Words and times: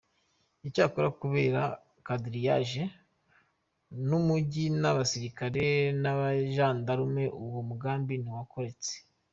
Cyakora 0.73 1.09
kubera 1.21 1.61
quadrillage 2.05 2.83
y’umujyi 4.09 4.63
n’abasirikari 4.81 5.65
n’abagendarmes 6.01 7.33
uwo 7.45 7.59
mugambi 7.69 8.13
ntiwakoretse. 8.17 8.93